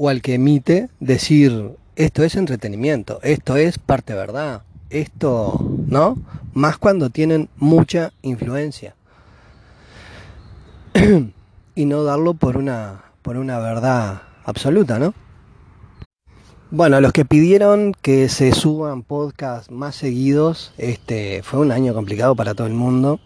[0.04, 6.18] o al que emite decir esto es entretenimiento, esto es parte verdad, esto, ¿no?
[6.56, 8.96] Más cuando tienen mucha influencia.
[11.76, 15.14] y no darlo por una por una verdad absoluta, ¿no?
[16.72, 22.36] Bueno, los que pidieron que se suban podcasts más seguidos, este fue un año complicado
[22.36, 23.20] para todo el mundo.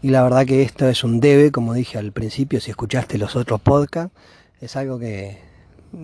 [0.00, 3.34] Y la verdad que esto es un debe, como dije al principio, si escuchaste los
[3.34, 4.14] otros podcasts,
[4.60, 5.43] es algo que,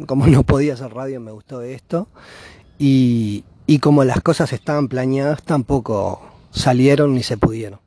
[0.06, 2.08] como no podía hacer radio, me gustó esto.
[2.78, 7.80] Y, y como las cosas estaban planeadas, tampoco salieron ni se pudieron.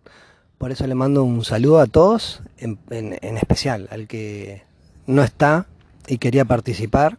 [0.58, 4.64] Por eso le mando un saludo a todos, en, en, especial al que
[5.08, 5.68] no está
[6.08, 7.18] y quería participar,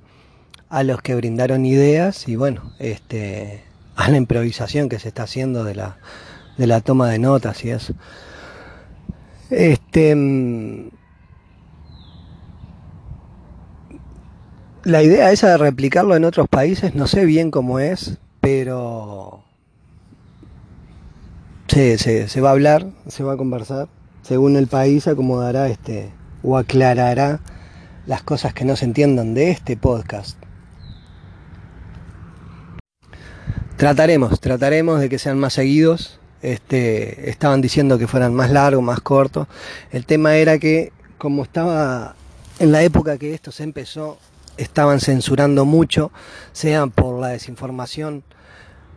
[0.71, 3.63] a los que brindaron ideas y bueno, este,
[3.97, 5.99] a la improvisación que se está haciendo de la,
[6.57, 7.95] de la toma de notas y eso.
[9.51, 10.13] Este,
[14.85, 19.43] la idea esa de replicarlo en otros países, no sé bien cómo es, pero
[21.69, 23.89] se, se, va a hablar, se va a conversar,
[24.23, 26.13] según el país acomodará este
[26.43, 27.41] o aclarará
[28.07, 30.37] las cosas que no se entiendan de este podcast.
[33.77, 36.21] Trataremos, trataremos de que sean más seguidos.
[36.43, 39.49] Este, estaban diciendo que fueran más largos, más cortos.
[39.91, 42.15] El tema era que como estaba
[42.59, 44.19] en la época que esto se empezó,
[44.57, 46.11] estaban censurando mucho,
[46.53, 48.23] sea por la desinformación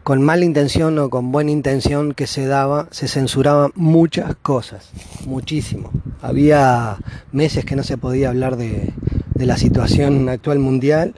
[0.03, 4.89] con mala intención o con buena intención que se daba, se censuraban muchas cosas,
[5.25, 5.91] muchísimo.
[6.21, 6.97] Había
[7.33, 8.93] meses que no se podía hablar de,
[9.35, 11.13] de la situación actual mundial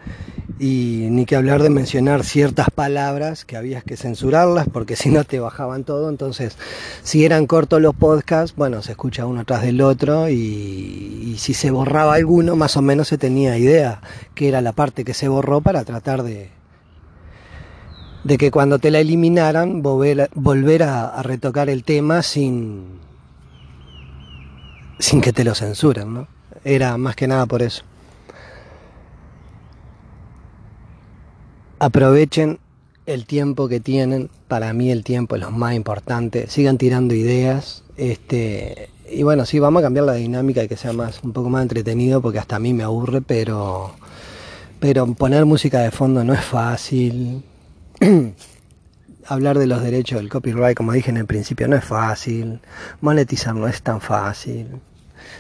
[0.58, 5.24] y ni que hablar de mencionar ciertas palabras que habías que censurarlas porque si no
[5.24, 6.10] te bajaban todo.
[6.10, 6.58] Entonces,
[7.04, 11.72] si eran cortos los podcasts, bueno, se escucha uno tras del otro y, si se
[11.72, 14.02] borraba alguno, más o menos se tenía idea
[14.34, 16.50] que era la parte que se borró para tratar de,
[18.26, 23.00] de que cuando te la eliminaran volver, volver a, a retocar el tema sin,
[25.00, 26.28] sin que te lo censuren, ¿no?
[26.66, 27.84] Era más que nada por eso.
[31.80, 32.60] Aprovechen
[33.06, 34.30] el tiempo que tienen.
[34.48, 36.48] Para mí el tiempo es lo más importante.
[36.48, 37.84] Sigan tirando ideas.
[37.98, 41.50] Este, y bueno, sí, vamos a cambiar la dinámica y que sea más, un poco
[41.50, 43.96] más entretenido porque hasta a mí me aburre, pero,
[44.80, 47.44] pero poner música de fondo no es fácil.
[49.26, 52.60] Hablar de los derechos del copyright, como dije en el principio, no es fácil.
[53.02, 54.68] Monetizar no es tan fácil.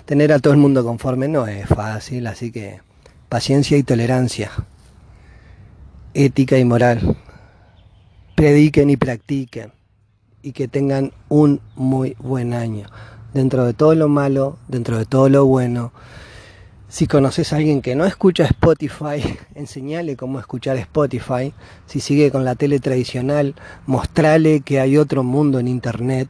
[0.05, 2.81] Tener a todo el mundo conforme no es fácil, así que
[3.29, 4.51] paciencia y tolerancia
[6.13, 7.17] ética y moral.
[8.35, 9.71] Prediquen y practiquen
[10.41, 12.87] y que tengan un muy buen año.
[13.33, 15.91] Dentro de todo lo malo, dentro de todo lo bueno.
[16.87, 19.21] Si conoces a alguien que no escucha Spotify,
[19.55, 21.53] enseñale cómo escuchar Spotify.
[21.85, 23.55] Si sigue con la tele tradicional,
[23.85, 26.29] mostrale que hay otro mundo en internet.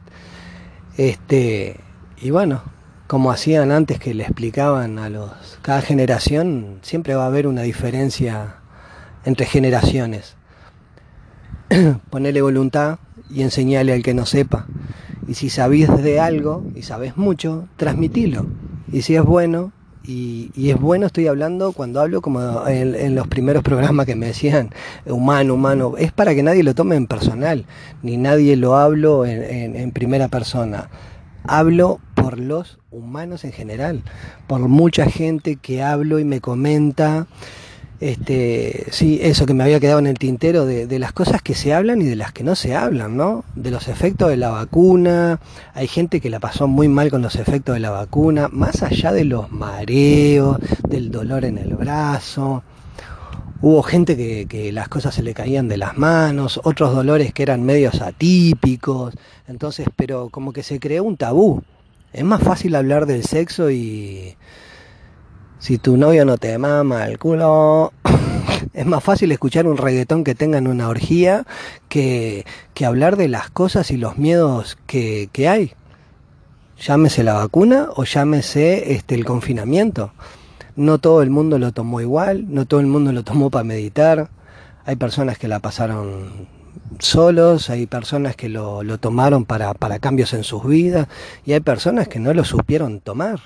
[0.98, 1.80] Este,
[2.20, 2.62] y bueno,
[3.06, 5.30] como hacían antes que le explicaban a los
[5.62, 8.59] cada generación, siempre va a haber una diferencia
[9.24, 10.36] entre generaciones.
[12.10, 12.98] Ponele voluntad
[13.30, 14.66] y enseñale al que no sepa.
[15.28, 18.46] Y si sabís de algo y sabes mucho, transmitilo.
[18.92, 23.62] Y si es bueno, y, es bueno, estoy hablando cuando hablo como en, los primeros
[23.62, 24.70] programas que me decían,
[25.06, 27.66] humano, humano, es para que nadie lo tome en personal,
[28.02, 30.88] ni nadie lo hablo en, en primera persona.
[31.44, 34.02] Hablo por los humanos en general,
[34.46, 37.28] por mucha gente que hablo y me comenta
[38.00, 41.74] este, sí, eso que me había quedado en el tintero de, las cosas que se
[41.74, 43.44] hablan y de las que no se hablan, ¿no?
[43.54, 45.38] De los efectos de la vacuna,
[45.74, 49.12] hay gente que la pasó muy mal con los efectos de la vacuna, más allá
[49.12, 50.56] de los mareos,
[50.88, 52.62] del dolor en el brazo.
[53.60, 57.42] Hubo gente que, que las cosas se le caían de las manos, otros dolores que
[57.42, 59.14] eran medios atípicos,
[59.46, 61.62] entonces, pero como que se creó un tabú.
[62.14, 64.36] Es más fácil hablar del sexo y,
[65.60, 67.92] si tu novio no te mama el culo,
[68.72, 71.44] es más fácil escuchar un reggaetón que tengan una orgía
[71.90, 75.74] que, que hablar de las cosas y los miedos que, que hay.
[76.78, 80.12] Llámese la vacuna o llámese este, el confinamiento.
[80.76, 84.30] No todo el mundo lo tomó igual, no todo el mundo lo tomó para meditar.
[84.86, 86.48] Hay personas que la pasaron
[87.00, 91.06] solos, hay personas que lo, lo tomaron para, para cambios en sus vidas
[91.44, 93.40] y hay personas que no lo supieron tomar.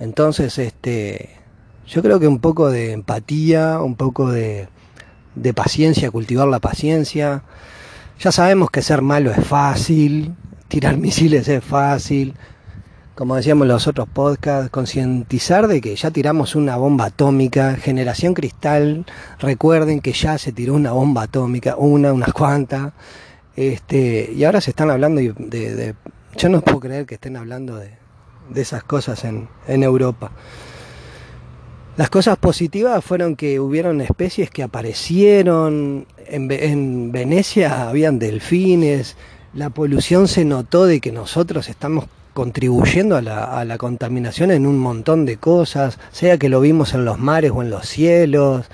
[0.00, 1.43] Entonces, este,
[1.86, 4.68] yo creo que un poco de empatía, un poco de,
[5.54, 7.42] paciencia, cultivar la paciencia.
[8.20, 10.34] Ya sabemos que ser malo es fácil,
[10.68, 12.34] tirar misiles es fácil.
[13.14, 17.76] Como decíamos en los otros podcasts, concientizar de que ya tiramos una bomba atómica.
[17.76, 19.06] Generación Cristal,
[19.38, 22.92] recuerden que ya se tiró una bomba atómica, una, unas cuantas.
[23.54, 25.94] Este, y ahora se están hablando de, de,
[26.36, 27.92] yo no puedo creer que estén hablando de,
[28.50, 30.32] de esas cosas en, en Europa.
[31.96, 39.16] Las cosas positivas fueron que hubieron especies que aparecieron, en, Venecia habían delfines,
[39.54, 45.24] la polución se notó de que nosotros estamos contribuyendo a la, contaminación en un montón
[45.24, 48.66] de cosas, sea que lo vimos en los mares o en los cielos.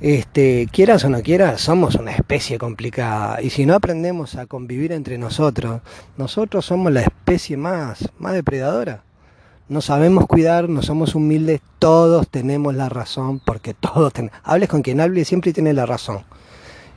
[0.00, 4.90] Este, quieras o no quieras, somos una especie complicada y si no aprendemos a convivir
[4.90, 5.82] entre nosotros,
[6.16, 9.04] nosotros somos la especie más, más depredadora
[9.70, 14.36] no sabemos cuidar, no somos humildes, todos tenemos la razón, porque todos tenemos.
[14.42, 16.24] Hables con quien hable, siempre tiene la razón.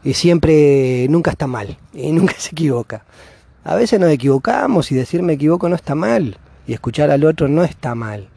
[0.03, 3.05] Y siempre, nunca está mal, y nunca se equivoca.
[3.63, 7.47] A veces nos equivocamos y decir me equivoco no está mal, y escuchar al otro
[7.47, 8.27] no está mal.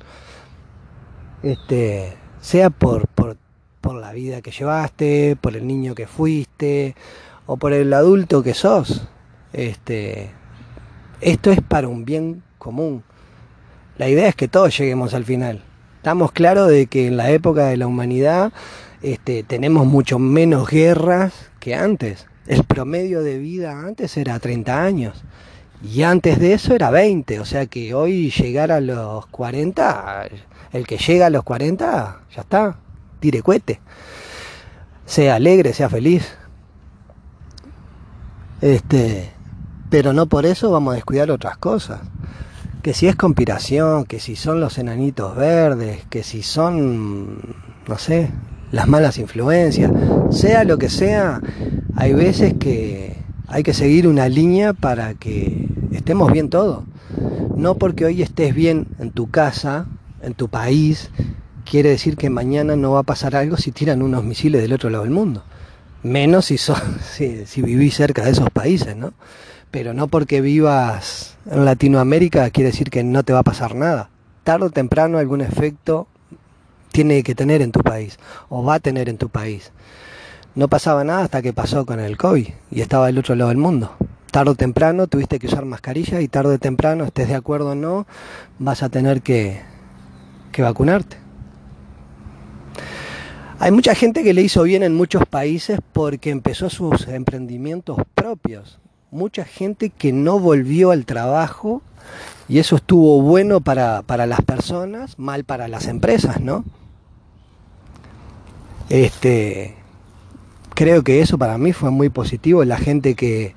[1.43, 3.39] Este, sea por, por,
[3.81, 6.95] por la vida que llevaste, por el niño que fuiste,
[7.47, 9.09] o por el adulto que sos.
[9.55, 10.31] Este,
[11.23, 13.03] esto es para un bien común.
[13.99, 15.63] La idea es que todos lleguemos al final.
[15.97, 18.53] Estamos claros de que en la época de la humanidad
[19.03, 22.27] este, tenemos mucho menos guerras que antes.
[22.47, 25.25] El promedio de vida antes era 30 años.
[25.83, 27.41] Y antes de eso era 20.
[27.41, 30.29] O sea que hoy llegar a los 40,
[30.73, 32.79] el que llega a los 40, ya está.
[33.19, 33.81] Tire cohete.
[35.07, 36.37] Sea alegre, sea feliz.
[38.61, 39.31] Este,
[39.91, 42.01] pero no por eso vamos a descuidar otras cosas.
[42.87, 47.41] Que si es conspiración, que si son los enanitos verdes, que si son,
[47.89, 48.31] no sé,
[48.71, 49.91] las malas influencias,
[50.31, 51.41] sea lo que sea,
[51.97, 53.17] hay veces que
[53.49, 56.85] hay que seguir una línea para que estemos bien todos.
[57.57, 59.89] No porque hoy estés bien en tu casa,
[60.23, 61.11] en tu país,
[61.69, 64.91] quiere decir que mañana no va a pasar algo si tiran unos misiles del otro
[64.91, 65.43] lado del mundo.
[66.05, 69.13] Menos si, son, si, si vivís cerca de esos países, ¿no?
[69.71, 74.11] Pero no porque vivas en Latinoamérica quiere decir que no te va a pasar nada.
[74.45, 76.07] Tarde o temprano algún efecto
[76.93, 79.73] tiene que tener en tu país o va a tener en tu país.
[80.55, 83.59] No pasaba nada hasta que pasó con el COVID y estaba del otro lado del
[83.59, 83.95] mundo.
[84.31, 87.75] Tarde o temprano tuviste que usar mascarilla y tarde o temprano, estés de acuerdo o
[87.75, 88.07] no,
[88.59, 89.61] vas a tener que,
[90.53, 91.19] que vacunarte.
[93.59, 98.79] Hay mucha gente que le hizo bien en muchos países porque empezó sus emprendimientos propios.
[99.11, 101.83] Mucha gente que no volvió al trabajo
[102.49, 106.65] y eso estuvo bueno para, para las personas, mal para las empresas, ¿no?
[108.89, 109.75] Este,
[110.75, 112.65] creo que eso para mí fue muy positivo.
[112.65, 113.55] La gente que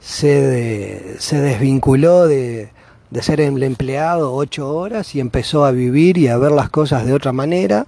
[0.00, 2.70] se, se desvinculó de,
[3.10, 7.04] de ser el empleado ocho horas y empezó a vivir y a ver las cosas
[7.04, 7.86] de otra manera.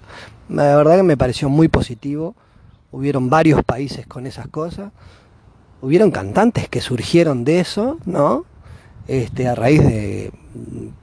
[0.49, 2.35] La verdad que me pareció muy positivo.
[2.91, 4.93] Hubieron varios países con esas cosas.
[5.83, 8.47] Hubieron cantantes que surgieron de eso, ¿no?
[9.09, 10.33] Este, a raíz de,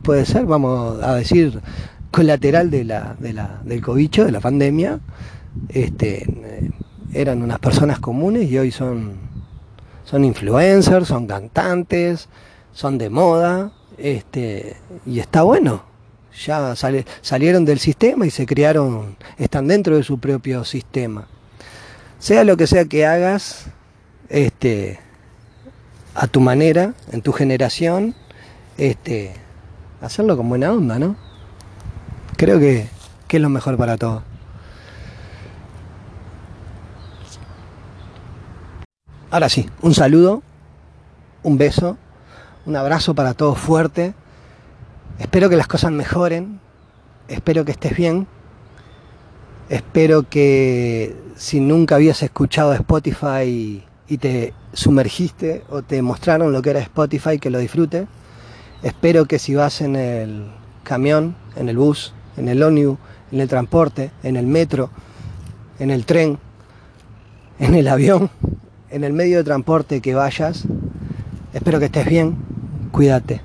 [0.01, 1.61] puede ser, vamos a decir,
[2.09, 4.99] colateral de la, de la, del cobicho, de la pandemia
[5.69, 6.25] este,
[7.13, 9.13] eran unas personas comunes y hoy son,
[10.05, 12.29] son influencers, son cantantes,
[12.73, 15.87] son de moda, este, y está bueno.
[16.45, 16.73] Ya
[17.21, 21.27] salieron del sistema y se crearon, están dentro de su propio sistema.
[22.19, 23.65] Sea lo que sea que hagas,
[24.29, 24.99] este,
[26.15, 28.15] a tu manera, en tu generación,
[28.77, 29.33] este,
[30.01, 31.15] hacerlo con buena onda, ¿no?
[32.37, 32.87] Creo que,
[33.27, 34.23] que es lo mejor para todos.
[39.31, 40.41] Ahora sí, un saludo,
[41.43, 41.97] un beso,
[42.65, 44.13] un abrazo para todos fuerte.
[45.19, 46.59] Espero que las cosas mejoren,
[47.27, 48.27] espero que estés bien,
[49.69, 56.71] espero que si nunca habías escuchado Spotify y te sumergiste o te mostraron lo que
[56.71, 58.07] era Spotify, que lo disfrutes.
[58.81, 60.47] Espero que si vas en el
[60.83, 62.97] camión, en el bus, en el ómnibus,
[63.31, 64.89] en el transporte, en el metro,
[65.77, 66.39] en el tren,
[67.59, 68.31] en el avión,
[68.89, 70.65] en el medio de transporte que vayas,
[71.53, 72.37] espero que estés bien,
[72.91, 73.41] cuídate.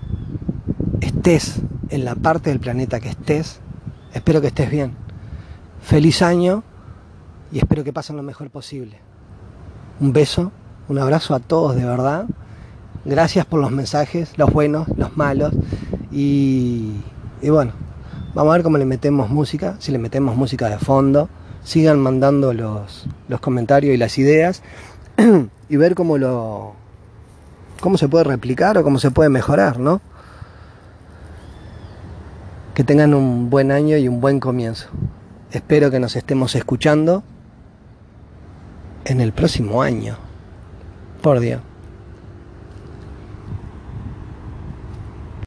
[1.02, 1.60] Estés
[1.90, 3.60] en la parte del planeta que estés,
[4.14, 4.96] espero que estés bien.
[5.82, 6.64] Feliz año
[7.52, 9.00] y espero que pasen lo mejor posible.
[10.00, 10.50] Un beso,
[10.88, 12.26] un abrazo a todos de verdad.
[13.04, 15.52] Gracias por los mensajes, los buenos, los malos.
[16.10, 16.92] Y,
[17.42, 17.72] y bueno,
[18.34, 21.28] vamos a ver cómo le metemos música, si le metemos música de fondo.
[21.62, 24.62] Sigan mandando los, los comentarios y las ideas.
[25.68, 26.74] y ver cómo lo
[27.80, 30.00] cómo se puede replicar o cómo se puede mejorar, ¿no?
[32.74, 34.88] Que tengan un buen año y un buen comienzo.
[35.52, 37.22] Espero que nos estemos escuchando
[39.04, 40.16] en el próximo año.
[41.22, 41.60] Por Dios.